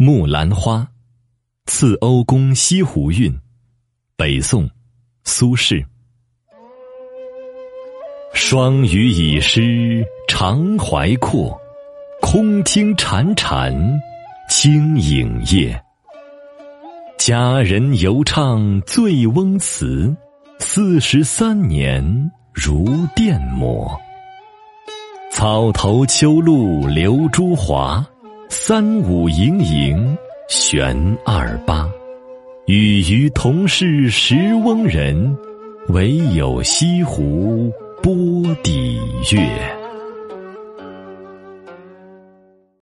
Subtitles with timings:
[0.00, 0.86] 木兰花，
[1.66, 3.36] 次欧公西湖韵，
[4.16, 4.70] 北宋，
[5.24, 5.84] 苏轼。
[8.32, 11.60] 霜雨已湿长怀阔，
[12.20, 13.74] 空听潺潺
[14.48, 15.82] 清影夜。
[17.18, 20.16] 佳人犹唱醉翁词，
[20.60, 22.86] 四十三年如
[23.16, 24.00] 电抹。
[25.32, 28.06] 草头秋露流珠华。
[28.50, 30.16] 三五盈盈
[30.48, 31.86] 悬二八，
[32.66, 35.36] 与鱼同是十翁人，
[35.88, 37.70] 唯有西湖
[38.02, 38.12] 波
[38.62, 38.98] 底
[39.30, 39.77] 月。